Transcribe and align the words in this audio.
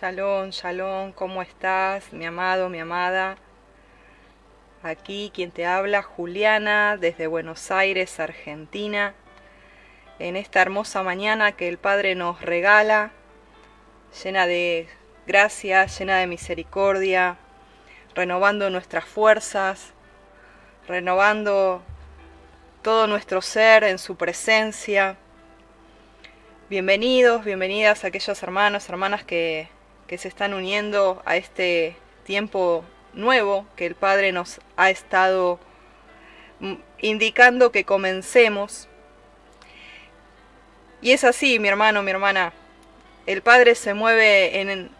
Shalom, 0.00 0.48
shalom, 0.48 1.12
¿cómo 1.12 1.42
estás, 1.42 2.14
mi 2.14 2.24
amado, 2.24 2.70
mi 2.70 2.78
amada? 2.78 3.36
Aquí 4.82 5.30
quien 5.34 5.50
te 5.50 5.66
habla, 5.66 6.02
Juliana, 6.02 6.96
desde 6.96 7.26
Buenos 7.26 7.70
Aires, 7.70 8.18
Argentina, 8.18 9.14
en 10.18 10.36
esta 10.36 10.62
hermosa 10.62 11.02
mañana 11.02 11.52
que 11.52 11.68
el 11.68 11.76
Padre 11.76 12.14
nos 12.14 12.40
regala, 12.40 13.10
llena 14.24 14.46
de 14.46 14.88
gracia, 15.26 15.84
llena 15.84 16.16
de 16.16 16.26
misericordia, 16.26 17.36
renovando 18.14 18.70
nuestras 18.70 19.04
fuerzas, 19.04 19.92
renovando 20.88 21.82
todo 22.80 23.06
nuestro 23.06 23.42
ser 23.42 23.84
en 23.84 23.98
su 23.98 24.16
presencia. 24.16 25.18
Bienvenidos, 26.70 27.44
bienvenidas 27.44 28.04
a 28.04 28.06
aquellos 28.06 28.42
hermanos, 28.42 28.88
hermanas 28.88 29.22
que 29.22 29.68
que 30.12 30.18
se 30.18 30.28
están 30.28 30.52
uniendo 30.52 31.22
a 31.24 31.38
este 31.38 31.96
tiempo 32.24 32.84
nuevo 33.14 33.64
que 33.76 33.86
el 33.86 33.94
Padre 33.94 34.30
nos 34.30 34.60
ha 34.76 34.90
estado 34.90 35.58
mm, 36.60 36.74
indicando 36.98 37.72
que 37.72 37.84
comencemos. 37.84 38.88
Y 41.00 41.12
es 41.12 41.24
así, 41.24 41.58
mi 41.58 41.68
hermano, 41.68 42.02
mi 42.02 42.10
hermana. 42.10 42.52
El 43.24 43.40
Padre 43.40 43.74
se 43.74 43.94
mueve 43.94 44.60
en, 44.60 44.90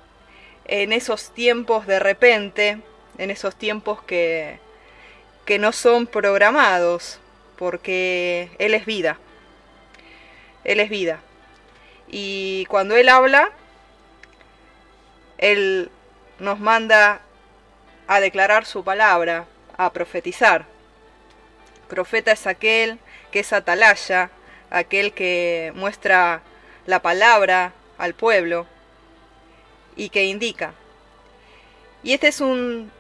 en 0.65 0.93
esos 0.95 1.35
tiempos 1.35 1.87
de 1.87 1.99
repente, 1.99 2.79
en 3.19 3.31
esos 3.31 3.55
tiempos 3.55 4.03
que, 4.05 4.61
que 5.45 5.59
no 5.59 5.73
son 5.73 6.07
programados, 6.07 7.21
porque 7.59 8.49
Él 8.59 8.73
es 8.73 8.87
vida. 8.87 9.19
Él 10.65 10.81
es 10.81 10.89
vida. 10.89 11.21
Y 12.09 12.65
cuando 12.71 12.97
Él 12.97 13.11
habla, 13.11 13.53
él 15.43 15.91
nos 16.39 16.61
manda 16.61 17.21
a 18.07 18.21
declarar 18.21 18.65
su 18.65 18.85
palabra, 18.85 19.47
a 19.77 19.93
profetizar. 19.93 20.67
Profeta 21.89 22.31
es 22.31 22.47
aquel 22.47 23.01
que 23.33 23.41
es 23.41 23.53
atalaya, 23.53 24.31
aquel 24.71 25.13
que 25.13 25.73
muestra 25.75 26.43
la 26.87 27.03
palabra 27.03 27.73
al 27.99 28.15
pueblo 28.15 28.67
y 29.97 30.11
que 30.11 30.27
indica. 30.27 30.75
Y 32.05 32.13
este 32.13 32.29
es 32.29 32.41
un 32.41 32.93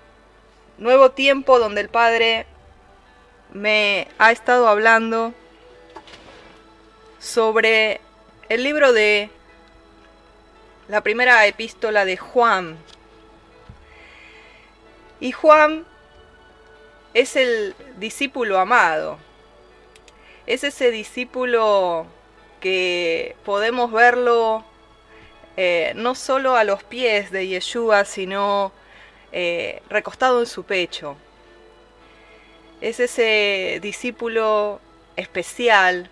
nuevo 0.79 1.13
tiempo 1.13 1.61
donde 1.61 1.81
el 1.81 1.89
Padre 1.89 2.47
me 3.53 4.09
ha 4.19 4.33
estado 4.33 4.67
hablando 4.67 5.33
sobre 7.20 8.01
el 8.48 8.65
libro 8.65 8.93
de 8.93 9.31
la 10.88 11.00
primera 11.00 11.47
epístola 11.47 12.05
de 12.05 12.16
Juan. 12.16 12.77
Y 15.20 15.33
Juan 15.33 15.84
es 17.14 17.36
el 17.36 17.74
discípulo 17.98 18.58
amado. 18.58 19.19
Es 20.47 20.64
ese 20.64 20.91
discípulo 20.91 22.06
que 22.61 23.36
podemos 23.44 23.92
verlo 23.92 24.64
eh, 25.57 25.92
no 25.95 26.14
solo 26.14 26.57
a 26.57 26.64
los 26.64 26.83
pies 26.83 27.30
de 27.30 27.46
Yeshua, 27.46 28.05
sino 28.05 28.73
eh, 29.30 29.83
recostado 29.89 30.40
en 30.40 30.46
su 30.46 30.64
pecho. 30.64 31.17
Es 32.80 32.98
ese 32.98 33.78
discípulo 33.80 34.80
especial 35.17 36.11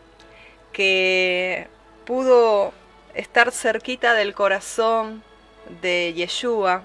que 0.72 1.66
pudo 2.04 2.72
estar 3.14 3.52
cerquita 3.52 4.14
del 4.14 4.34
corazón 4.34 5.22
de 5.82 6.12
Yeshua, 6.14 6.82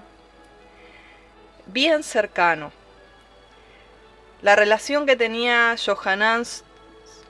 bien 1.66 2.02
cercano. 2.02 2.72
La 4.42 4.56
relación 4.56 5.06
que 5.06 5.16
tenía 5.16 5.76
Johanan 5.84 6.44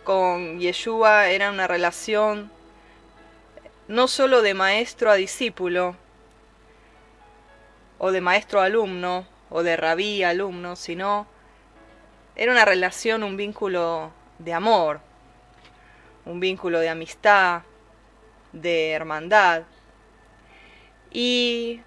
con 0.04 0.58
Yeshua 0.60 1.28
era 1.28 1.50
una 1.50 1.66
relación 1.66 2.50
no 3.88 4.08
solo 4.08 4.42
de 4.42 4.54
maestro 4.54 5.10
a 5.10 5.14
discípulo, 5.14 5.96
o 7.98 8.10
de 8.10 8.20
maestro 8.20 8.60
a 8.60 8.64
alumno, 8.64 9.26
o 9.48 9.62
de 9.62 9.76
rabí 9.76 10.22
a 10.22 10.30
alumno, 10.30 10.76
sino 10.76 11.26
era 12.34 12.52
una 12.52 12.64
relación, 12.64 13.22
un 13.22 13.36
vínculo 13.36 14.10
de 14.38 14.52
amor, 14.52 15.00
un 16.24 16.40
vínculo 16.40 16.80
de 16.80 16.88
amistad, 16.88 17.62
de 18.62 18.90
hermandad. 18.92 19.62
Y 21.10 21.80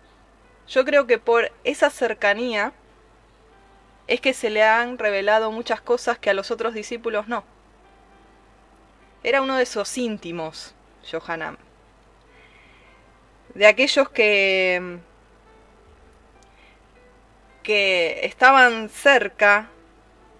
yo 0.68 0.85
creo 0.85 1.07
que 1.07 1.18
por 1.18 1.52
esa 1.63 1.90
cercanía 1.90 2.74
es 4.07 4.22
que 4.22 4.34
se 4.34 4.50
le 4.50 4.63
han 4.63 4.97
revelado 4.97 5.52
muchas 5.52 5.81
cosas 5.81 6.18
que 6.18 6.30
a 6.30 6.34
los 6.34 6.52
otros 6.52 6.74
discípulos 6.74 7.28
no. 7.28 7.44
Era 9.24 9.41
uno 9.41 9.57
de 9.57 9.63
esos 9.63 9.97
íntimos, 9.97 10.74
Johanan. 11.09 11.57
De 13.53 13.68
aquellos 13.68 14.09
que 14.09 15.00
que 17.63 18.25
estaban 18.25 18.90
cerca, 18.90 19.69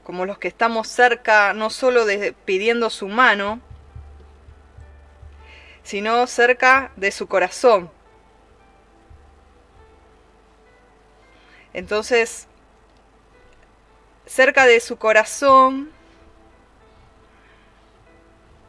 como 0.04 0.26
los 0.26 0.40
que 0.40 0.48
estamos 0.48 0.88
cerca 0.88 1.54
no 1.54 1.70
solo 1.70 2.06
pidiendo 2.44 2.90
su 2.90 3.08
mano, 3.08 3.62
sino 5.90 6.28
cerca 6.28 6.92
de 6.98 7.12
su 7.12 7.26
corazón. 7.26 7.90
Entonces, 11.74 12.46
cerca 14.28 14.68
de 14.68 14.82
su 14.82 14.98
corazón 14.98 15.90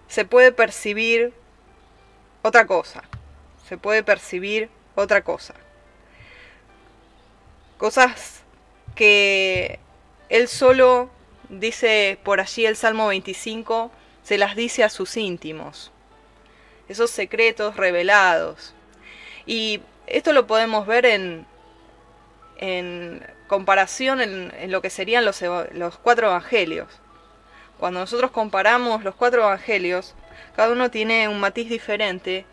se 0.08 0.24
puede 0.24 0.50
percibir 0.50 1.34
otra 2.40 2.66
cosa, 2.66 3.02
se 3.68 3.76
puede 3.76 4.02
percibir 4.02 4.70
otra 4.94 5.22
cosa. 5.22 5.52
Cosas 7.76 8.40
que 8.94 9.78
él 10.30 10.48
solo 10.48 11.10
dice 11.50 12.18
por 12.24 12.40
allí 12.40 12.64
el 12.64 12.76
Salmo 12.76 13.08
25, 13.08 13.90
se 14.22 14.38
las 14.38 14.56
dice 14.56 14.84
a 14.84 14.88
sus 14.88 15.18
íntimos 15.18 15.92
esos 16.90 17.10
secretos 17.10 17.76
revelados. 17.76 18.74
Y 19.46 19.80
esto 20.08 20.32
lo 20.32 20.48
podemos 20.48 20.88
ver 20.88 21.06
en, 21.06 21.46
en 22.58 23.24
comparación 23.46 24.20
en, 24.20 24.72
lo 24.72 24.82
que 24.82 24.90
serían 24.90 25.24
los, 25.24 25.40
los 25.72 25.98
cuatro 25.98 26.26
evangelios. 26.26 26.88
Cuando 27.78 28.00
nosotros 28.00 28.32
comparamos 28.32 29.04
los 29.04 29.14
cuatro 29.14 29.42
evangelios, 29.42 30.14
cada 30.56 30.72
uno 30.72 30.90
tiene 30.90 31.28
un 31.28 31.38
matiz 31.38 31.68
diferente 31.68 32.44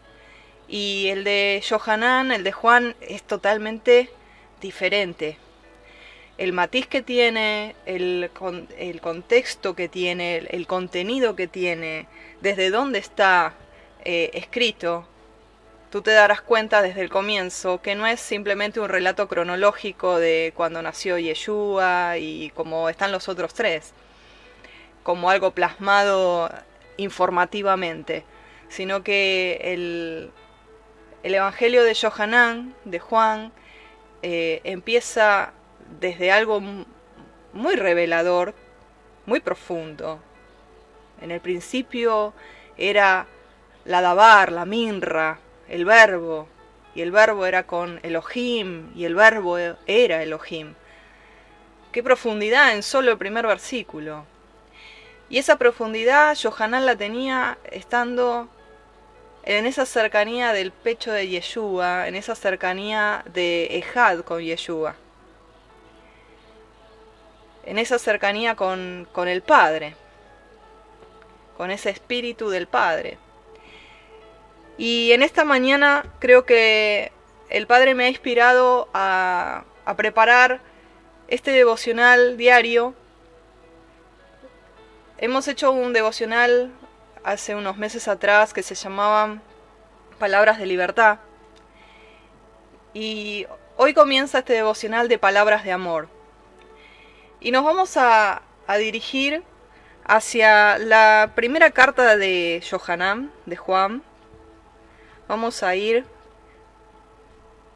y 0.67 1.07
el 1.07 1.23
de 1.23 1.63
Johanán, 1.67 2.31
el 2.31 2.43
de 2.43 2.51
Juan, 2.51 2.95
es 3.01 3.23
totalmente 3.23 4.11
diferente. 4.61 5.37
El 6.37 6.53
matiz 6.53 6.85
que 6.85 7.01
tiene, 7.01 7.75
el, 7.87 8.29
el 8.77 9.01
contexto 9.01 9.75
que 9.75 9.89
tiene, 9.89 10.37
el 10.37 10.67
contenido 10.67 11.35
que 11.35 11.47
tiene, 11.47 12.07
desde 12.41 12.69
dónde 12.69 12.99
está 12.99 13.55
eh, 14.03 14.31
escrito, 14.33 15.07
tú 15.89 16.01
te 16.01 16.11
darás 16.11 16.41
cuenta 16.41 16.81
desde 16.81 17.01
el 17.01 17.09
comienzo 17.09 17.81
que 17.81 17.95
no 17.95 18.07
es 18.07 18.19
simplemente 18.19 18.79
un 18.79 18.89
relato 18.89 19.27
cronológico 19.27 20.17
de 20.17 20.53
cuando 20.55 20.81
nació 20.81 21.17
Yeshua 21.17 22.17
y 22.17 22.51
como 22.51 22.89
están 22.89 23.11
los 23.11 23.27
otros 23.29 23.53
tres, 23.53 23.93
como 25.03 25.29
algo 25.29 25.51
plasmado 25.51 26.49
informativamente, 26.97 28.23
sino 28.69 29.03
que 29.03 29.59
el, 29.61 30.31
el 31.23 31.35
Evangelio 31.35 31.83
de 31.83 31.95
Johanán, 31.95 32.75
de 32.85 32.99
Juan, 32.99 33.51
eh, 34.21 34.61
empieza 34.63 35.53
desde 35.99 36.31
algo 36.31 36.61
muy 37.53 37.75
revelador, 37.75 38.53
muy 39.25 39.39
profundo. 39.39 40.19
En 41.21 41.31
el 41.31 41.39
principio 41.39 42.33
era 42.77 43.27
la 43.87 44.01
dabar, 44.01 44.51
la 44.51 44.65
minra, 44.65 45.39
el 45.69 45.85
verbo, 45.85 46.49
y 46.93 47.01
el 47.01 47.11
verbo 47.11 47.45
era 47.45 47.63
con 47.63 48.01
Elohim, 48.03 48.91
y 48.95 49.05
el 49.05 49.15
verbo 49.15 49.57
era 49.57 50.21
Elohim. 50.21 50.73
Qué 51.93 52.03
profundidad 52.03 52.73
en 52.73 52.83
solo 52.83 53.11
el 53.11 53.17
primer 53.17 53.47
versículo. 53.47 54.25
Y 55.29 55.37
esa 55.37 55.57
profundidad 55.57 56.37
Johanán 56.41 56.85
la 56.85 56.97
tenía 56.97 57.57
estando 57.71 58.49
en 59.43 59.65
esa 59.65 59.85
cercanía 59.85 60.51
del 60.51 60.71
pecho 60.71 61.13
de 61.13 61.29
Yeshua, 61.29 62.09
en 62.09 62.15
esa 62.15 62.35
cercanía 62.35 63.23
de 63.33 63.77
Ejad 63.77 64.19
con 64.19 64.41
Yeshua, 64.41 64.95
en 67.63 67.77
esa 67.77 67.99
cercanía 67.99 68.55
con, 68.55 69.07
con 69.13 69.29
el 69.29 69.41
Padre, 69.41 69.95
con 71.55 71.71
ese 71.71 71.89
espíritu 71.89 72.49
del 72.49 72.67
Padre. 72.67 73.17
Y 74.77 75.11
en 75.11 75.23
esta 75.23 75.43
mañana 75.43 76.05
creo 76.19 76.45
que 76.45 77.11
el 77.49 77.65
Padre 77.65 77.95
me 77.95 78.05
ha 78.05 78.09
inspirado 78.09 78.89
a, 78.93 79.63
preparar 79.95 80.59
este 81.27 81.51
devocional 81.51 82.37
diario. 82.37 82.93
Hemos 85.17 85.47
hecho 85.47 85.71
un 85.71 85.93
devocional 85.93 86.71
hace 87.23 87.55
unos 87.55 87.77
meses 87.77 88.07
atrás 88.07 88.53
que 88.53 88.63
se 88.63 88.75
llamaban 88.75 89.41
Palabras 90.19 90.59
de 90.59 90.65
Libertad. 90.65 91.19
Y 92.93 93.47
hoy 93.77 93.93
comienza 93.93 94.39
este 94.39 94.53
devocional 94.53 95.07
de 95.07 95.17
Palabras 95.17 95.63
de 95.63 95.71
Amor. 95.71 96.09
Y 97.39 97.51
nos 97.51 97.63
vamos 97.63 97.97
a, 97.97 98.41
a 98.67 98.77
dirigir 98.77 99.43
hacia 100.03 100.77
la 100.77 101.31
primera 101.33 101.71
carta 101.71 102.17
de 102.17 102.63
Johanan, 102.69 103.31
de 103.45 103.55
Juan. 103.55 104.03
Vamos 105.27 105.61
a 105.61 105.75
ir 105.75 106.05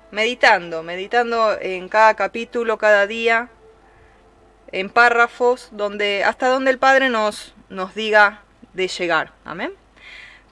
meditando, 0.09 0.83
meditando 0.83 1.59
en 1.59 1.89
cada 1.89 2.13
capítulo, 2.13 2.77
cada 2.77 3.07
día, 3.07 3.49
en 4.71 4.89
párrafos, 4.89 5.67
donde 5.71 6.23
hasta 6.23 6.47
donde 6.47 6.71
el 6.71 6.77
Padre 6.77 7.09
nos, 7.09 7.53
nos 7.67 7.93
diga 7.93 8.43
de 8.73 8.87
llegar. 8.87 9.33
Amén. 9.43 9.73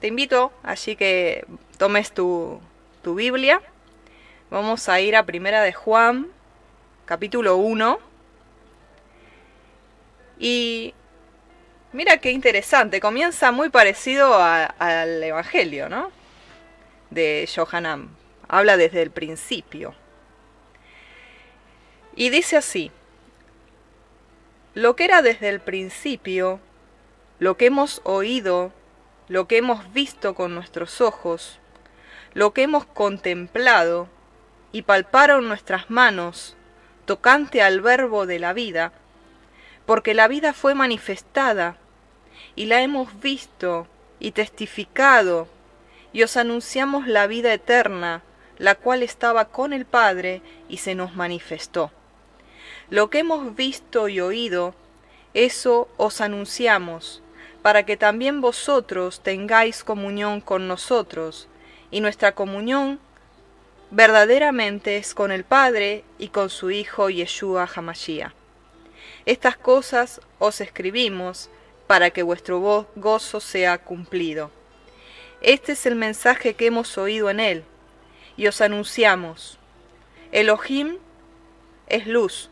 Te 0.00 0.08
invito 0.08 0.52
así 0.62 0.94
que 0.94 1.46
tomes 1.78 2.12
tu, 2.12 2.60
tu 3.02 3.14
Biblia. 3.14 3.62
Vamos 4.50 4.88
a 4.90 5.00
ir 5.00 5.16
a 5.16 5.24
Primera 5.24 5.62
de 5.62 5.72
Juan, 5.72 6.26
capítulo 7.06 7.56
1. 7.56 7.98
Y 10.38 10.92
mira 11.92 12.18
qué 12.18 12.30
interesante, 12.30 13.00
comienza 13.00 13.52
muy 13.52 13.70
parecido 13.70 14.38
al 14.42 15.22
Evangelio, 15.22 15.88
¿no? 15.88 16.19
De 17.10 17.48
Johanan. 17.54 18.10
Habla 18.48 18.76
desde 18.76 19.02
el 19.02 19.10
principio. 19.10 19.94
Y 22.16 22.30
dice 22.30 22.56
así, 22.56 22.90
lo 24.74 24.96
que 24.96 25.04
era 25.04 25.22
desde 25.22 25.48
el 25.48 25.60
principio, 25.60 26.60
lo 27.38 27.56
que 27.56 27.66
hemos 27.66 28.00
oído, 28.04 28.72
lo 29.28 29.48
que 29.48 29.58
hemos 29.58 29.92
visto 29.92 30.34
con 30.34 30.54
nuestros 30.54 31.00
ojos, 31.00 31.58
lo 32.34 32.52
que 32.52 32.62
hemos 32.62 32.84
contemplado 32.84 34.08
y 34.72 34.82
palparon 34.82 35.48
nuestras 35.48 35.90
manos 35.90 36.56
tocante 37.04 37.62
al 37.62 37.80
verbo 37.80 38.26
de 38.26 38.38
la 38.38 38.52
vida, 38.52 38.92
porque 39.86 40.14
la 40.14 40.28
vida 40.28 40.52
fue 40.52 40.74
manifestada 40.74 41.76
y 42.54 42.66
la 42.66 42.82
hemos 42.82 43.18
visto 43.20 43.88
y 44.20 44.32
testificado 44.32 45.48
y 46.12 46.22
os 46.22 46.36
anunciamos 46.36 47.06
la 47.06 47.26
vida 47.26 47.52
eterna, 47.52 48.22
la 48.58 48.74
cual 48.74 49.02
estaba 49.02 49.46
con 49.46 49.72
el 49.72 49.86
Padre 49.86 50.42
y 50.68 50.78
se 50.78 50.94
nos 50.94 51.14
manifestó. 51.14 51.90
Lo 52.90 53.08
que 53.08 53.20
hemos 53.20 53.54
visto 53.54 54.08
y 54.08 54.20
oído, 54.20 54.74
eso 55.32 55.88
os 55.96 56.20
anunciamos, 56.20 57.22
para 57.62 57.84
que 57.84 57.96
también 57.96 58.40
vosotros 58.40 59.20
tengáis 59.22 59.84
comunión 59.84 60.40
con 60.40 60.66
nosotros, 60.66 61.48
y 61.90 62.00
nuestra 62.00 62.34
comunión 62.34 63.00
verdaderamente 63.90 64.96
es 64.96 65.14
con 65.14 65.32
el 65.32 65.44
Padre 65.44 66.04
y 66.18 66.28
con 66.28 66.50
su 66.50 66.70
Hijo 66.70 67.10
Yeshua 67.10 67.68
Hamashiach. 67.74 68.32
Estas 69.26 69.56
cosas 69.56 70.20
os 70.38 70.60
escribimos 70.60 71.50
para 71.86 72.10
que 72.10 72.22
vuestro 72.22 72.86
gozo 72.96 73.40
sea 73.40 73.78
cumplido. 73.78 74.50
Este 75.40 75.72
es 75.72 75.86
el 75.86 75.96
mensaje 75.96 76.54
que 76.54 76.66
hemos 76.66 76.98
oído 76.98 77.30
en 77.30 77.40
él, 77.40 77.64
y 78.36 78.46
os 78.46 78.60
anunciamos. 78.60 79.58
Elohim 80.32 80.98
es 81.86 82.06
luz, 82.06 82.50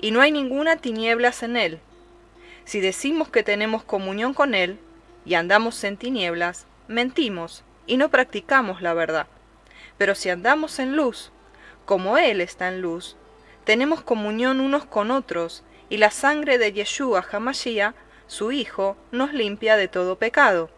y 0.00 0.10
no 0.10 0.20
hay 0.20 0.30
ninguna 0.30 0.76
tinieblas 0.76 1.42
en 1.42 1.56
él. 1.56 1.80
Si 2.64 2.80
decimos 2.80 3.28
que 3.28 3.42
tenemos 3.42 3.82
comunión 3.82 4.34
con 4.34 4.54
Él 4.54 4.78
y 5.24 5.34
andamos 5.34 5.82
en 5.84 5.96
tinieblas, 5.96 6.66
mentimos 6.88 7.64
y 7.86 7.96
no 7.96 8.08
practicamos 8.08 8.82
la 8.82 8.94
verdad. 8.94 9.26
Pero 9.98 10.14
si 10.14 10.30
andamos 10.30 10.78
en 10.78 10.96
luz, 10.96 11.32
como 11.84 12.18
Él 12.18 12.40
está 12.40 12.68
en 12.68 12.80
luz, 12.80 13.16
tenemos 13.64 14.02
comunión 14.02 14.60
unos 14.60 14.84
con 14.84 15.10
otros, 15.10 15.64
y 15.88 15.98
la 15.98 16.10
sangre 16.10 16.56
de 16.56 16.72
Yeshua 16.72 17.24
Hamashiach, 17.30 17.94
su 18.26 18.50
Hijo, 18.52 18.96
nos 19.10 19.32
limpia 19.34 19.76
de 19.76 19.88
todo 19.88 20.16
pecado. 20.16 20.70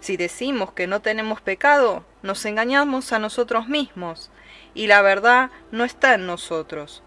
Si 0.00 0.16
decimos 0.16 0.72
que 0.72 0.86
no 0.86 1.00
tenemos 1.00 1.40
pecado, 1.40 2.04
nos 2.22 2.44
engañamos 2.44 3.12
a 3.12 3.18
nosotros 3.18 3.68
mismos, 3.68 4.30
y 4.74 4.86
la 4.86 5.02
verdad 5.02 5.50
no 5.72 5.84
está 5.84 6.14
en 6.14 6.26
nosotros. 6.26 7.02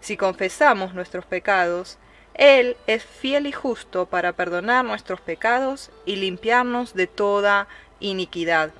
Si 0.00 0.16
confesamos 0.16 0.94
nuestros 0.94 1.26
pecados, 1.26 1.98
él 2.34 2.76
es 2.88 3.04
fiel 3.04 3.46
y 3.46 3.52
justo 3.52 4.06
para 4.06 4.32
perdonar 4.32 4.84
nuestros 4.84 5.20
pecados 5.20 5.90
y 6.04 6.16
limpiarnos 6.16 6.94
de 6.94 7.06
toda 7.06 7.68
iniquidad. 8.00 8.72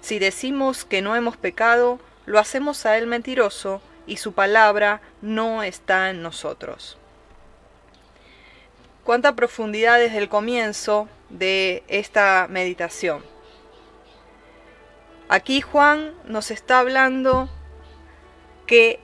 Si 0.00 0.18
decimos 0.18 0.84
que 0.84 1.00
no 1.00 1.16
hemos 1.16 1.38
pecado, 1.38 1.98
lo 2.26 2.38
hacemos 2.38 2.84
a 2.84 2.98
Él 2.98 3.06
mentiroso 3.06 3.80
y 4.06 4.18
su 4.18 4.32
palabra 4.32 5.00
no 5.22 5.62
está 5.62 6.10
en 6.10 6.22
nosotros. 6.22 6.98
Cuánta 9.02 9.34
profundidad 9.34 9.98
desde 9.98 10.18
el 10.18 10.28
comienzo 10.28 11.08
de 11.38 11.82
esta 11.88 12.46
meditación. 12.48 13.22
Aquí 15.28 15.60
Juan 15.60 16.14
nos 16.24 16.50
está 16.50 16.80
hablando 16.80 17.48
que 18.66 19.00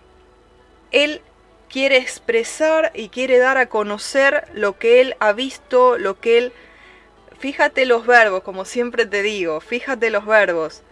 Él 0.90 1.22
quiere 1.68 1.98
expresar 1.98 2.90
y 2.94 3.08
quiere 3.08 3.38
dar 3.38 3.56
a 3.56 3.68
conocer 3.68 4.48
lo 4.54 4.78
que 4.78 5.00
él 5.00 5.16
ha 5.20 5.32
visto, 5.32 5.98
lo 5.98 6.20
que 6.20 6.38
él... 6.38 6.52
Fíjate 7.38 7.86
los 7.86 8.06
verbos, 8.06 8.42
como 8.42 8.64
siempre 8.66 9.06
te 9.06 9.22
digo, 9.22 9.60
fíjate 9.60 10.10
los 10.10 10.26
verbos. 10.26 10.82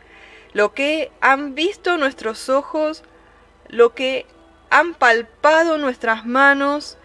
Lo 0.55 0.73
que 0.73 1.11
han 1.21 1.55
visto 1.55 1.99
nuestros 1.99 2.49
ojos, 2.49 3.03
lo 3.67 3.95
que 3.95 4.25
han 4.71 4.95
palpado 4.95 5.77
nuestras 5.77 6.25
manos 6.25 6.97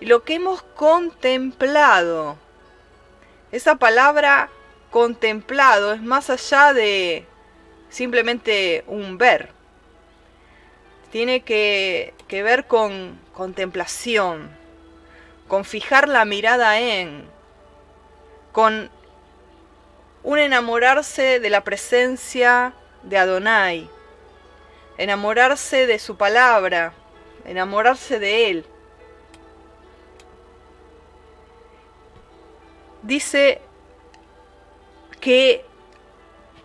lo 0.00 0.24
que 0.24 0.34
hemos 0.34 0.62
contemplado. 0.62 2.38
Esa 3.56 3.76
palabra 3.76 4.50
contemplado 4.90 5.94
es 5.94 6.02
más 6.02 6.28
allá 6.28 6.74
de 6.74 7.24
simplemente 7.88 8.84
un 8.86 9.16
ver 9.16 9.48
tiene 11.10 11.40
que, 11.40 12.12
ver 12.28 12.66
con 12.66 13.18
contemplación, 13.32 14.50
con 15.48 15.64
fijar 15.64 16.06
la 16.06 16.26
mirada 16.26 16.78
en, 16.80 17.24
con 18.52 18.90
un 20.22 20.38
enamorarse 20.38 21.40
de 21.40 21.48
la 21.48 21.64
presencia 21.64 22.74
de 23.04 23.16
Adonai, 23.16 23.88
enamorarse 24.98 25.86
de 25.86 25.98
su 25.98 26.18
palabra, 26.18 26.92
enamorarse 27.46 28.18
de 28.18 28.50
Él. 28.50 28.66
Dice 33.06 33.60
que 35.20 35.64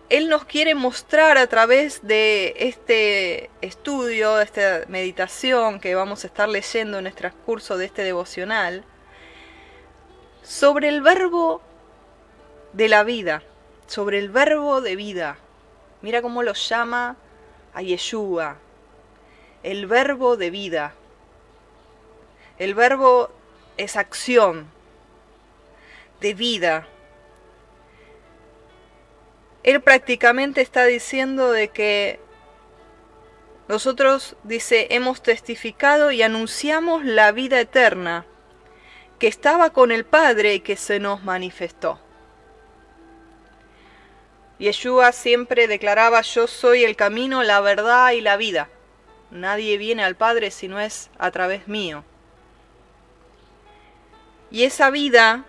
él 0.08 0.28
nos 0.28 0.44
quiere 0.44 0.74
mostrar 0.74 1.38
a 1.38 1.46
través 1.46 2.04
de 2.04 2.54
este 2.56 3.48
estudio, 3.60 4.34
de 4.34 4.44
esta 4.44 4.80
meditación 4.88 5.78
que 5.78 5.94
vamos 5.94 6.24
a 6.24 6.26
estar 6.26 6.48
leyendo 6.48 6.98
en 6.98 7.06
el 7.06 7.14
transcurso 7.14 7.76
de 7.76 7.84
este 7.84 8.02
devocional, 8.02 8.84
sobre 10.42 10.88
el 10.88 11.00
verbo 11.00 11.62
de 12.72 12.88
la 12.88 13.04
vida, 13.04 13.44
sobre 13.86 14.18
el 14.18 14.28
verbo 14.28 14.80
de 14.80 14.96
vida. 14.96 15.38
Mira 16.00 16.22
cómo 16.22 16.42
lo 16.42 16.54
llama 16.54 17.16
a 17.72 17.82
Yeshua, 17.82 18.56
el 19.62 19.86
verbo 19.86 20.36
de 20.36 20.50
vida. 20.50 20.92
El 22.58 22.74
verbo 22.74 23.30
es 23.76 23.96
acción, 23.96 24.66
de 26.22 26.32
vida, 26.32 26.88
él 29.62 29.80
prácticamente 29.82 30.60
está 30.60 30.84
diciendo 30.86 31.52
de 31.52 31.68
que 31.68 32.20
nosotros, 33.68 34.36
dice, 34.42 34.88
hemos 34.90 35.22
testificado 35.22 36.10
y 36.10 36.22
anunciamos 36.22 37.04
la 37.04 37.32
vida 37.32 37.60
eterna 37.60 38.26
que 39.18 39.28
estaba 39.28 39.70
con 39.70 39.92
el 39.92 40.04
Padre 40.04 40.54
y 40.54 40.60
que 40.60 40.76
se 40.76 40.98
nos 40.98 41.22
manifestó. 41.22 42.00
Yeshua 44.58 45.12
siempre 45.12 45.68
declaraba, 45.68 46.22
yo 46.22 46.46
soy 46.46 46.84
el 46.84 46.96
camino, 46.96 47.42
la 47.42 47.60
verdad 47.60 48.12
y 48.12 48.20
la 48.20 48.36
vida. 48.36 48.68
Nadie 49.30 49.78
viene 49.78 50.04
al 50.04 50.16
Padre 50.16 50.50
si 50.50 50.68
no 50.68 50.78
es 50.80 51.10
a 51.18 51.30
través 51.30 51.66
mío. 51.66 52.04
Y 54.50 54.64
esa 54.64 54.90
vida 54.90 55.46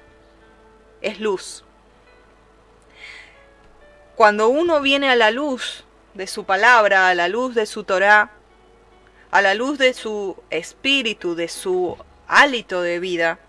es 1.03 1.19
luz. 1.19 1.63
Cuando 4.15 4.49
uno 4.49 4.81
viene 4.81 5.09
a 5.09 5.15
la 5.15 5.29
luz, 5.29 5.85
de 6.13 6.27
su 6.27 6.45
palabra, 6.45 7.09
a 7.09 7.15
la 7.15 7.27
luz 7.27 7.55
de 7.55 7.65
su 7.65 7.83
Torah, 7.83 8.31
a 9.31 9.41
la 9.41 9.55
luz 9.55 9.77
de 9.77 9.93
su 9.93 10.37
espíritu, 10.49 11.35
de 11.35 11.47
su 11.47 11.97
hálito 12.27 12.81
de 12.81 12.99
vida, 12.99 13.39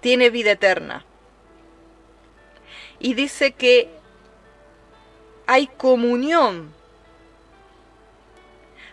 tiene 0.00 0.30
vida 0.30 0.52
eterna. 0.52 1.04
Y 2.98 3.14
dice 3.14 3.52
que 3.52 3.90
hay 5.46 5.66
comunión, 5.66 6.72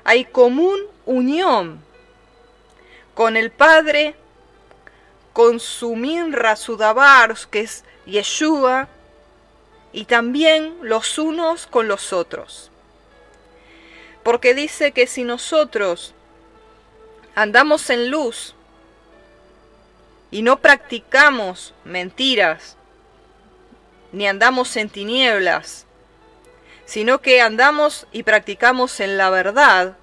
hay 0.03 0.25
común 0.25 0.79
unión 1.05 1.83
con 3.13 3.37
el 3.37 3.51
Padre, 3.51 4.15
con 5.35 5.59
su 5.59 5.97
Minra 5.97 6.55
Sudabar, 6.55 7.35
que 7.51 7.59
es 7.59 7.83
Yeshua, 8.05 8.87
y 9.91 10.05
también 10.05 10.77
los 10.81 11.17
unos 11.19 11.67
con 11.67 11.89
los 11.89 12.13
otros. 12.13 12.71
Porque 14.23 14.53
dice 14.53 14.93
que 14.93 15.07
si 15.07 15.25
nosotros 15.25 16.13
andamos 17.35 17.89
en 17.89 18.09
luz 18.09 18.55
y 20.31 20.41
no 20.41 20.61
practicamos 20.61 21.73
mentiras, 21.83 22.77
ni 24.13 24.29
andamos 24.29 24.77
en 24.77 24.87
tinieblas, 24.87 25.85
sino 26.85 27.19
que 27.19 27.41
andamos 27.41 28.07
y 28.13 28.23
practicamos 28.23 29.01
en 29.01 29.17
la 29.17 29.29
verdad, 29.29 29.97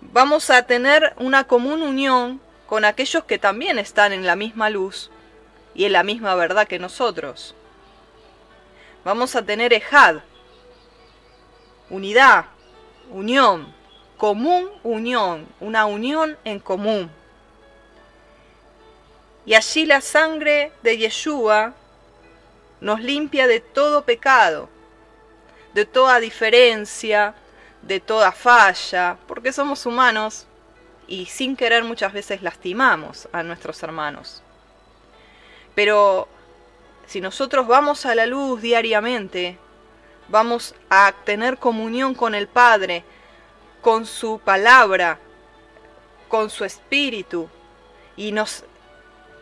vamos 0.00 0.48
a 0.48 0.62
tener 0.62 1.12
una 1.18 1.44
común 1.44 1.82
unión 1.82 2.47
con 2.68 2.84
aquellos 2.84 3.24
que 3.24 3.38
también 3.38 3.78
están 3.78 4.12
en 4.12 4.26
la 4.26 4.36
misma 4.36 4.68
luz 4.68 5.10
y 5.74 5.86
en 5.86 5.92
la 5.92 6.02
misma 6.02 6.34
verdad 6.34 6.68
que 6.68 6.78
nosotros. 6.78 7.54
Vamos 9.04 9.34
a 9.34 9.42
tener 9.42 9.72
ejad, 9.72 10.16
unidad, 11.88 12.44
unión, 13.10 13.74
común 14.18 14.70
unión, 14.82 15.48
una 15.60 15.86
unión 15.86 16.36
en 16.44 16.58
común. 16.58 17.10
Y 19.46 19.54
allí 19.54 19.86
la 19.86 20.02
sangre 20.02 20.72
de 20.82 20.98
Yeshua 20.98 21.72
nos 22.82 23.00
limpia 23.00 23.46
de 23.46 23.60
todo 23.60 24.04
pecado, 24.04 24.68
de 25.72 25.86
toda 25.86 26.20
diferencia, 26.20 27.34
de 27.80 27.98
toda 27.98 28.30
falla, 28.30 29.16
porque 29.26 29.54
somos 29.54 29.86
humanos 29.86 30.47
y 31.08 31.26
sin 31.26 31.56
querer 31.56 31.82
muchas 31.82 32.12
veces 32.12 32.42
lastimamos 32.42 33.28
a 33.32 33.42
nuestros 33.42 33.82
hermanos. 33.82 34.42
Pero 35.74 36.28
si 37.06 37.20
nosotros 37.20 37.66
vamos 37.66 38.04
a 38.04 38.14
la 38.14 38.26
luz 38.26 38.60
diariamente, 38.60 39.58
vamos 40.28 40.74
a 40.90 41.14
tener 41.24 41.58
comunión 41.58 42.14
con 42.14 42.34
el 42.34 42.46
Padre, 42.46 43.04
con 43.80 44.04
su 44.04 44.38
palabra, 44.38 45.18
con 46.28 46.50
su 46.50 46.64
espíritu, 46.64 47.48
y 48.16 48.32
nos 48.32 48.64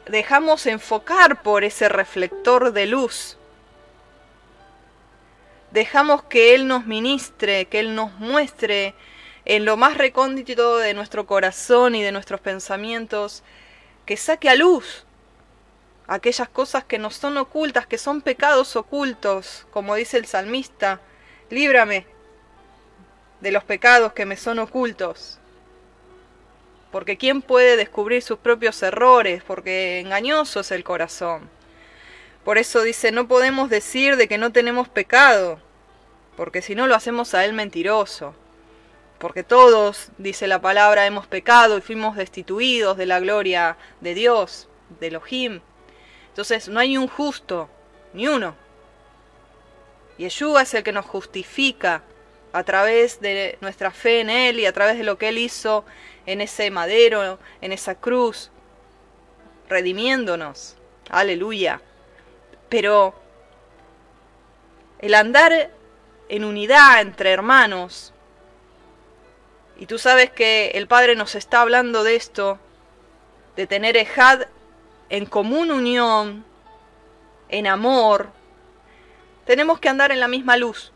dejamos 0.07 0.67
enfocar 0.67 1.43
por 1.43 1.65
ese 1.65 1.89
reflector 1.89 2.73
de 2.73 2.87
luz. 2.87 3.37
Dejamos 5.73 6.23
que 6.23 6.55
Él 6.55 6.69
nos 6.69 6.87
ministre, 6.87 7.65
que 7.67 7.81
Él 7.81 7.95
nos 7.97 8.13
muestre 8.21 8.95
en 9.47 9.65
lo 9.65 9.77
más 9.77 9.97
recóndito 9.97 10.77
de 10.77 10.93
nuestro 10.93 11.27
corazón 11.27 11.95
y 11.95 12.03
de 12.03 12.13
nuestros 12.13 12.41
pensamientos, 12.41 13.43
que 14.05 14.17
saque 14.17 14.51
a 14.51 14.55
luz 14.55 15.07
aquellas 16.07 16.49
cosas 16.49 16.85
que 16.85 16.99
nos 16.99 17.17
son 17.17 17.39
ocultas, 17.39 17.87
que 17.87 17.99
son 17.99 18.21
pecados 18.21 18.77
ocultos, 18.77 19.67
como 19.71 19.95
dice 19.95 20.19
el 20.19 20.27
salmista, 20.27 21.01
líbrame 21.49 22.07
de 23.41 23.51
los 23.51 23.65
pecados 23.65 24.13
que 24.13 24.27
me 24.27 24.37
son 24.37 24.59
ocultos 24.59 25.41
porque 26.97 27.19
¿quién 27.19 27.43
puede 27.43 27.77
descubrir 27.77 28.23
sus 28.23 28.39
propios 28.39 28.83
errores? 28.83 29.43
Porque 29.47 30.01
engañoso 30.01 30.61
es 30.61 30.71
el 30.71 30.83
corazón. 30.83 31.51
Por 32.43 32.57
eso 32.57 32.81
dice, 32.81 33.13
no 33.13 33.29
podemos 33.29 33.69
decir 33.69 34.17
de 34.17 34.29
que 34.29 34.39
no 34.39 34.51
tenemos 34.51 34.89
pecado, 34.89 35.61
porque 36.39 36.63
si 36.63 36.75
no 36.75 36.87
lo 36.87 36.95
hacemos 36.95 37.35
a 37.35 37.45
él 37.45 37.53
mentiroso. 37.53 38.35
Porque 39.19 39.43
todos, 39.43 40.11
dice 40.19 40.47
la 40.47 40.61
palabra, 40.61 41.07
hemos 41.07 41.27
pecado 41.27 41.79
y 41.79 41.81
fuimos 41.81 42.17
destituidos 42.17 42.97
de 42.97 43.07
la 43.07 43.21
gloria 43.21 43.77
de 44.01 44.15
Dios, 44.15 44.69
de 45.01 45.07
Elohim. 45.07 45.61
Entonces 46.29 46.69
no 46.69 46.81
hay 46.81 46.99
un 46.99 47.09
justo, 47.09 47.69
ni 48.13 48.29
uno. 48.29 48.55
Yeshua 50.19 50.63
es 50.63 50.75
el 50.75 50.83
que 50.83 50.93
nos 50.93 51.07
justifica 51.07 52.03
a 52.53 52.63
través 52.63 53.21
de 53.21 53.59
nuestra 53.61 53.91
fe 53.91 54.21
en 54.21 54.31
Él 54.31 54.61
y 54.61 54.67
a 54.67 54.73
través 54.73 54.99
de 54.99 55.05
lo 55.05 55.19
que 55.19 55.29
Él 55.29 55.39
hizo 55.39 55.85
en 56.27 56.41
ese 56.41 56.71
madero, 56.71 57.39
en 57.61 57.73
esa 57.73 57.95
cruz, 57.95 58.51
redimiéndonos. 59.69 60.77
Aleluya. 61.11 61.81
Pero 62.69 63.15
el 64.99 65.15
andar 65.15 65.71
en 66.29 66.45
unidad 66.45 67.01
entre 67.01 67.31
hermanos, 67.31 68.13
y 69.79 69.87
tú 69.87 69.99
sabes 69.99 70.31
que 70.31 70.73
el 70.75 70.87
Padre 70.87 71.17
nos 71.17 71.35
está 71.35 71.61
hablando 71.61 72.05
de 72.05 72.17
esto, 72.17 72.59
de 73.57 73.67
tener 73.67 73.97
ejad 73.97 74.43
en 75.09 75.27
común 75.27 75.71
unión, 75.71 76.45
en 77.49 77.67
amor, 77.67 78.31
tenemos 79.45 79.79
que 79.79 79.89
andar 79.89 80.11
en 80.11 80.21
la 80.21 80.29
misma 80.29 80.57
luz. 80.57 80.93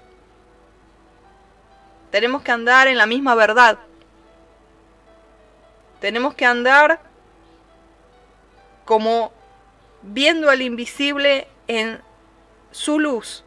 Tenemos 2.11 2.43
que 2.43 2.51
andar 2.51 2.89
en 2.89 2.99
la 2.99 3.07
misma 3.07 3.37
verdad. 3.37 3.79
Tenemos 6.01 6.35
que 6.35 6.45
andar 6.45 7.01
como 8.85 9.33
viendo 10.03 10.51
al 10.51 10.63
invisible 10.63 11.47
en 11.69 12.01
su 12.73 12.99
luz. 12.99 13.45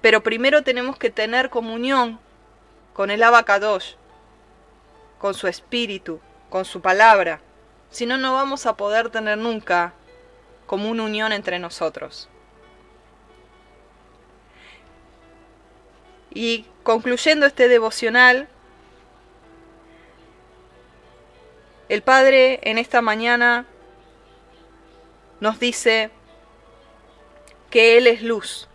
Pero 0.00 0.22
primero 0.22 0.62
tenemos 0.62 0.96
que 0.96 1.10
tener 1.10 1.50
comunión 1.50 2.18
con 2.94 3.10
el 3.10 3.22
abacadosh, 3.22 3.96
con 5.26 5.34
su 5.34 5.48
espíritu, 5.48 6.20
con 6.50 6.64
su 6.64 6.80
palabra. 6.80 7.40
Si 7.90 8.06
no, 8.06 8.16
no 8.16 8.34
vamos 8.34 8.64
a 8.64 8.76
poder 8.76 9.10
tener 9.10 9.36
nunca 9.36 9.92
como 10.66 10.88
una 10.88 11.02
unión 11.02 11.32
entre 11.32 11.58
nosotros. 11.58 12.28
Y 16.30 16.64
concluyendo 16.84 17.44
este 17.44 17.66
devocional, 17.66 18.48
El 21.88 22.02
Padre 22.02 22.60
en 22.62 22.78
esta 22.78 23.02
mañana 23.02 23.66
nos 25.40 25.58
dice 25.58 26.10
que 27.70 27.98
Él 27.98 28.06
es 28.06 28.22
luz, 28.22 28.68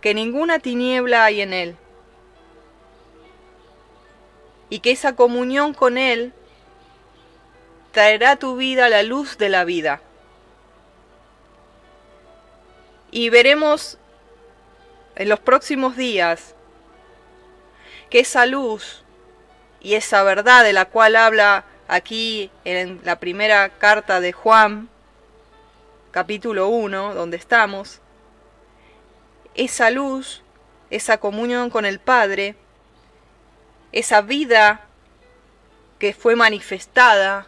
que 0.00 0.14
ninguna 0.14 0.58
tiniebla 0.58 1.26
hay 1.26 1.42
en 1.42 1.52
Él 1.52 1.76
y 4.70 4.80
que 4.80 4.90
esa 4.90 5.14
comunión 5.14 5.74
con 5.74 5.98
Él 5.98 6.32
traerá 7.92 8.32
a 8.32 8.36
tu 8.36 8.56
vida 8.56 8.88
la 8.88 9.02
luz 9.02 9.38
de 9.38 9.48
la 9.48 9.64
vida. 9.64 10.00
Y 13.10 13.30
veremos 13.30 13.98
en 15.16 15.28
los 15.28 15.40
próximos 15.40 15.96
días 15.96 16.54
que 18.10 18.20
esa 18.20 18.46
luz 18.46 19.02
y 19.80 19.94
esa 19.94 20.22
verdad 20.22 20.64
de 20.64 20.72
la 20.72 20.86
cual 20.86 21.16
habla 21.16 21.64
aquí 21.88 22.50
en 22.64 23.00
la 23.04 23.18
primera 23.18 23.68
carta 23.70 24.20
de 24.20 24.32
Juan, 24.32 24.88
capítulo 26.10 26.68
1, 26.68 27.14
donde 27.14 27.36
estamos, 27.36 28.00
esa 29.54 29.90
luz, 29.90 30.42
esa 30.90 31.18
comunión 31.18 31.70
con 31.70 31.84
el 31.84 31.98
Padre, 31.98 32.54
esa 33.92 34.20
vida 34.20 34.80
que 35.98 36.12
fue 36.12 36.36
manifestada, 36.36 37.46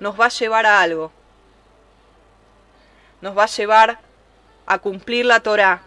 nos 0.00 0.18
va 0.18 0.26
a 0.26 0.30
llevar 0.30 0.66
a 0.66 0.80
algo. 0.80 1.12
Nos 3.20 3.36
va 3.36 3.44
a 3.44 3.48
llevar 3.48 3.98
a 4.66 4.78
cumplir 4.78 5.26
la 5.26 5.40
Torah. 5.40 5.82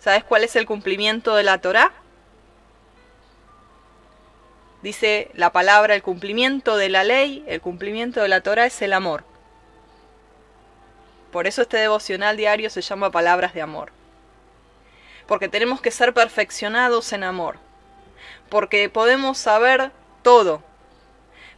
¿Sabes 0.00 0.24
cuál 0.24 0.44
es 0.44 0.56
el 0.56 0.66
cumplimiento 0.66 1.34
de 1.34 1.42
la 1.42 1.60
Torah? 1.60 1.92
Dice 4.82 5.30
la 5.34 5.50
palabra, 5.50 5.94
el 5.94 6.02
cumplimiento 6.02 6.76
de 6.76 6.88
la 6.88 7.02
ley, 7.02 7.44
el 7.48 7.60
cumplimiento 7.60 8.20
de 8.20 8.28
la 8.28 8.40
Torah 8.40 8.66
es 8.66 8.80
el 8.80 8.92
amor. 8.92 9.24
Por 11.32 11.46
eso 11.46 11.62
este 11.62 11.76
devocional 11.76 12.36
diario 12.36 12.70
se 12.70 12.80
llama 12.80 13.10
Palabras 13.10 13.54
de 13.54 13.62
Amor. 13.62 13.97
Porque 15.28 15.48
tenemos 15.48 15.80
que 15.80 15.92
ser 15.92 16.12
perfeccionados 16.12 17.12
en 17.12 17.22
amor. 17.22 17.58
Porque 18.48 18.88
podemos 18.88 19.38
saber 19.38 19.92
todo. 20.22 20.62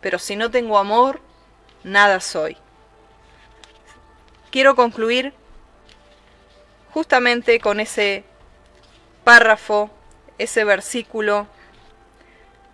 Pero 0.03 0.19
si 0.19 0.37
no 0.37 0.51
tengo 0.51 0.77
amor, 0.77 1.23
nada 1.85 2.21
soy. 2.21 2.59
quiero 4.51 4.75
concluir 4.75 5.33
justamente 6.93 7.61
con 7.61 7.79
ese 7.79 8.25
párrafo, 9.23 9.91
ese 10.39 10.65
versículo 10.65 11.47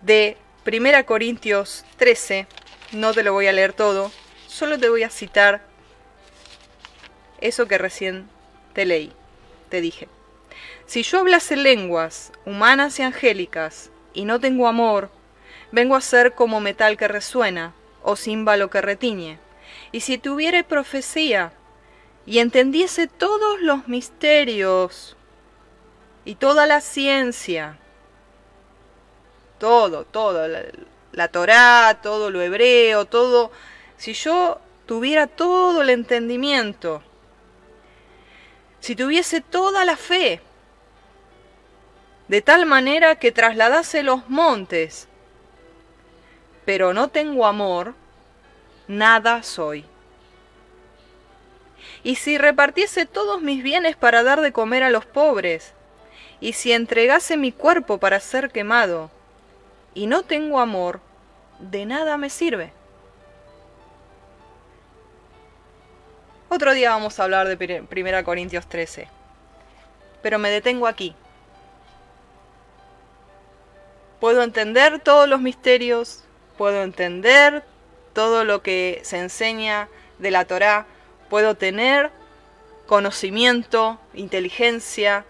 de 0.01 0.37
1 0.65 1.05
Corintios 1.05 1.85
13. 1.97 2.47
No 2.93 3.13
te 3.13 3.23
lo 3.23 3.33
voy 3.33 3.47
a 3.47 3.53
leer 3.53 3.73
todo, 3.73 4.11
solo 4.47 4.79
te 4.79 4.89
voy 4.89 5.03
a 5.03 5.09
citar 5.09 5.61
eso 7.41 7.67
que 7.67 7.77
recién 7.77 8.27
te 8.73 8.85
leí, 8.85 9.13
te 9.69 9.81
dije. 9.81 10.07
Si 10.87 11.03
yo 11.03 11.19
hablase 11.19 11.57
lenguas 11.57 12.31
humanas 12.45 12.97
y 12.97 13.03
angélicas 13.03 13.91
y 14.13 14.23
no 14.23 14.39
tengo 14.39 14.69
amor, 14.69 15.11
vengo 15.73 15.97
a 15.97 16.01
ser 16.01 16.33
como 16.33 16.61
metal 16.61 16.95
que 16.95 17.09
resuena 17.09 17.73
o 18.03 18.15
címbalo 18.15 18.69
que 18.69 18.79
retiñe. 18.79 19.37
Y 19.91 19.99
si 19.99 20.17
tuviere 20.17 20.63
profecía 20.63 21.51
y 22.25 22.39
entendiese 22.39 23.07
todos 23.07 23.59
los 23.59 23.89
misterios 23.89 25.17
y 26.23 26.35
toda 26.35 26.65
la 26.65 26.79
ciencia, 26.79 27.77
todo, 29.59 30.05
todo, 30.05 30.47
la, 30.47 30.63
la 31.11 31.27
Torá, 31.27 31.99
todo 32.01 32.31
lo 32.31 32.41
hebreo, 32.41 33.03
todo, 33.03 33.51
si 33.97 34.13
yo 34.13 34.61
tuviera 34.85 35.27
todo 35.27 35.81
el 35.81 35.89
entendimiento, 35.89 37.03
si 38.79 38.95
tuviese 38.95 39.41
toda 39.41 39.83
la 39.83 39.97
fe, 39.97 40.39
de 42.27 42.41
tal 42.41 42.65
manera 42.65 43.15
que 43.15 43.31
trasladase 43.31 44.03
los 44.03 44.29
montes, 44.29 45.07
pero 46.65 46.93
no 46.93 47.07
tengo 47.07 47.45
amor, 47.45 47.95
nada 48.87 49.43
soy. 49.43 49.85
Y 52.03 52.15
si 52.15 52.37
repartiese 52.37 53.05
todos 53.05 53.41
mis 53.41 53.63
bienes 53.63 53.95
para 53.95 54.23
dar 54.23 54.41
de 54.41 54.51
comer 54.51 54.83
a 54.83 54.89
los 54.89 55.05
pobres, 55.05 55.73
y 56.39 56.53
si 56.53 56.71
entregase 56.71 57.37
mi 57.37 57.51
cuerpo 57.51 57.97
para 57.97 58.19
ser 58.19 58.51
quemado, 58.51 59.09
y 59.93 60.07
no 60.07 60.23
tengo 60.23 60.59
amor, 60.59 60.99
de 61.59 61.85
nada 61.85 62.17
me 62.17 62.29
sirve. 62.29 62.71
Otro 66.49 66.73
día 66.73 66.91
vamos 66.91 67.19
a 67.19 67.23
hablar 67.23 67.47
de 67.47 67.85
1 67.89 68.23
Corintios 68.23 68.67
13, 68.67 69.07
pero 70.21 70.39
me 70.39 70.49
detengo 70.49 70.87
aquí. 70.87 71.15
Puedo 74.19 74.41
entender 74.41 74.99
todos 74.99 75.29
los 75.29 75.41
misterios, 75.41 76.23
puedo 76.57 76.81
entender 76.81 77.63
todo 78.13 78.45
lo 78.45 78.63
que 78.63 78.99
se 79.03 79.19
enseña 79.19 79.89
de 80.17 80.31
la 80.31 80.45
Torá, 80.45 80.87
puedo 81.29 81.55
tener 81.55 82.09
conocimiento, 82.87 83.99
inteligencia, 84.15 85.25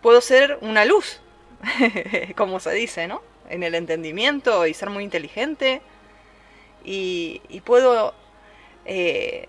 puedo 0.00 0.22
ser 0.22 0.58
una 0.62 0.86
luz, 0.86 1.20
como 2.36 2.60
se 2.60 2.72
dice, 2.72 3.06
¿no? 3.06 3.22
En 3.50 3.62
el 3.62 3.74
entendimiento 3.74 4.66
y 4.66 4.72
ser 4.72 4.88
muy 4.88 5.04
inteligente. 5.04 5.82
Y, 6.82 7.60
puedo 7.66 8.14
eh, 8.86 9.48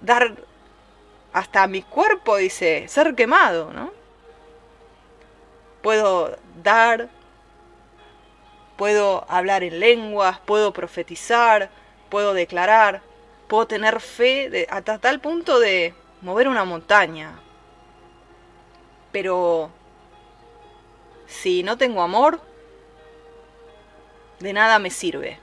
dar 0.00 0.34
hasta 1.32 1.68
mi 1.68 1.82
cuerpo, 1.82 2.38
dice, 2.38 2.88
ser 2.88 3.14
quemado, 3.14 3.72
¿no? 3.72 3.92
Puedo 5.80 6.36
dar 6.62 7.08
puedo 8.82 9.24
hablar 9.28 9.62
en 9.62 9.78
lenguas, 9.78 10.40
puedo 10.40 10.72
profetizar, 10.72 11.70
puedo 12.10 12.34
declarar, 12.34 13.00
puedo 13.46 13.68
tener 13.68 14.00
fe 14.00 14.66
hasta 14.68 14.98
tal 14.98 15.20
punto 15.20 15.60
de 15.60 15.94
mover 16.20 16.48
una 16.48 16.64
montaña. 16.64 17.38
Pero 19.12 19.70
si 21.28 21.62
no 21.62 21.78
tengo 21.78 22.02
amor, 22.02 22.40
de 24.40 24.52
nada 24.52 24.80
me 24.80 24.90
sirve. 24.90 25.38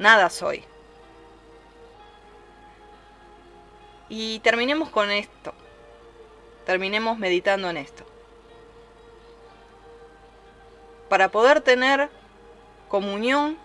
Nada 0.00 0.28
soy. 0.28 0.64
Y 4.08 4.40
terminemos 4.40 4.90
con 4.90 5.12
esto. 5.12 5.54
Terminemos 6.66 7.16
meditando 7.16 7.70
en 7.70 7.76
esto. 7.76 8.04
Para 11.08 11.30
poder 11.30 11.60
tener 11.60 12.10
comunión 12.88 13.58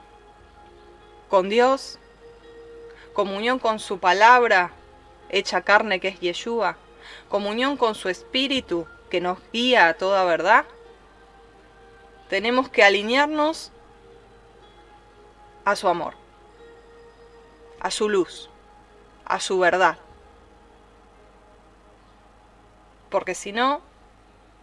con 1.29 1.49
Dios, 1.49 1.99
comunión 3.13 3.59
con 3.59 3.79
su 3.79 3.99
palabra 3.99 4.71
hecha 5.29 5.61
carne 5.61 5.99
que 5.99 6.09
es 6.09 6.19
Yeshua, 6.19 6.77
comunión 7.29 7.77
con 7.77 7.95
su 7.95 8.09
espíritu 8.09 8.87
que 9.09 9.21
nos 9.21 9.39
guía 9.51 9.87
a 9.87 9.93
toda 9.95 10.23
verdad, 10.23 10.65
tenemos 12.29 12.69
que 12.69 12.83
alinearnos 12.83 13.71
a 15.65 15.75
su 15.75 15.87
amor, 15.87 16.15
a 17.79 17.91
su 17.91 18.09
luz, 18.09 18.49
a 19.25 19.39
su 19.39 19.59
verdad. 19.59 19.97
Porque 23.09 23.35
si 23.35 23.51
no, 23.51 23.81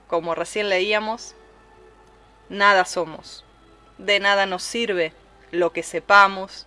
como 0.09 0.35
recién 0.35 0.69
leíamos, 0.69 1.37
nada 2.51 2.85
somos. 2.85 3.45
De 3.97 4.21
nada 4.21 4.45
nos 4.45 4.63
sirve 4.63 5.15
lo 5.51 5.73
que 5.73 5.83
sepamos 5.83 6.67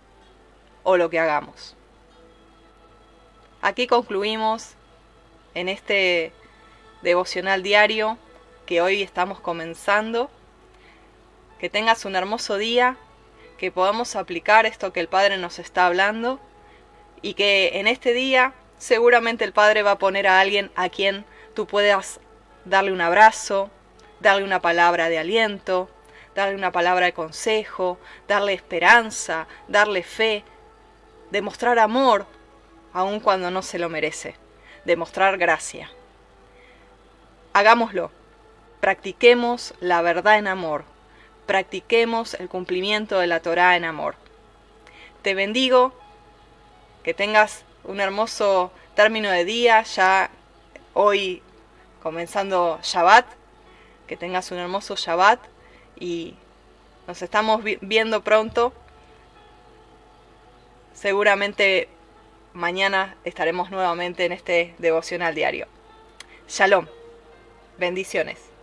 o 0.82 0.96
lo 0.96 1.08
que 1.10 1.20
hagamos. 1.20 1.76
Aquí 3.62 3.86
concluimos 3.86 4.72
en 5.54 5.68
este 5.68 6.32
devocional 7.02 7.62
diario 7.62 8.18
que 8.66 8.80
hoy 8.80 9.02
estamos 9.02 9.38
comenzando. 9.38 10.30
Que 11.60 11.70
tengas 11.70 12.04
un 12.04 12.16
hermoso 12.16 12.58
día, 12.58 12.96
que 13.58 13.70
podamos 13.70 14.16
aplicar 14.16 14.66
esto 14.66 14.92
que 14.92 15.00
el 15.00 15.08
Padre 15.08 15.38
nos 15.38 15.58
está 15.58 15.86
hablando 15.86 16.40
y 17.22 17.34
que 17.34 17.78
en 17.78 17.86
este 17.86 18.12
día 18.12 18.52
seguramente 18.76 19.44
el 19.44 19.52
Padre 19.52 19.82
va 19.82 19.92
a 19.92 19.98
poner 19.98 20.26
a 20.26 20.40
alguien 20.40 20.70
a 20.74 20.88
quien 20.88 21.24
tú 21.54 21.66
puedas 21.66 22.20
darle 22.64 22.92
un 22.92 23.00
abrazo, 23.00 23.70
darle 24.24 24.42
una 24.42 24.62
palabra 24.62 25.10
de 25.10 25.18
aliento, 25.18 25.90
darle 26.34 26.54
una 26.54 26.72
palabra 26.72 27.04
de 27.06 27.12
consejo, 27.12 27.98
darle 28.26 28.54
esperanza, 28.54 29.46
darle 29.68 30.02
fe, 30.02 30.42
demostrar 31.30 31.78
amor, 31.78 32.26
aun 32.94 33.20
cuando 33.20 33.50
no 33.50 33.60
se 33.60 33.78
lo 33.78 33.90
merece, 33.90 34.34
demostrar 34.86 35.36
gracia. 35.36 35.90
Hagámoslo, 37.52 38.10
practiquemos 38.80 39.74
la 39.80 40.00
verdad 40.00 40.38
en 40.38 40.48
amor, 40.48 40.84
practiquemos 41.44 42.32
el 42.32 42.48
cumplimiento 42.48 43.18
de 43.18 43.26
la 43.26 43.40
Torah 43.40 43.76
en 43.76 43.84
amor. 43.84 44.16
Te 45.20 45.34
bendigo, 45.34 45.92
que 47.02 47.12
tengas 47.12 47.64
un 47.84 48.00
hermoso 48.00 48.72
término 48.94 49.30
de 49.30 49.44
día, 49.44 49.82
ya 49.82 50.30
hoy 50.94 51.42
comenzando 52.02 52.78
Shabbat, 52.82 53.26
que 54.06 54.16
tengas 54.16 54.50
un 54.50 54.58
hermoso 54.58 54.96
Shabbat 54.96 55.40
y 55.98 56.34
nos 57.06 57.22
estamos 57.22 57.62
viendo 57.80 58.22
pronto. 58.22 58.72
Seguramente 60.94 61.88
mañana 62.52 63.16
estaremos 63.24 63.70
nuevamente 63.70 64.24
en 64.24 64.32
este 64.32 64.74
devocional 64.78 65.34
diario. 65.34 65.66
Shalom. 66.48 66.86
Bendiciones. 67.78 68.53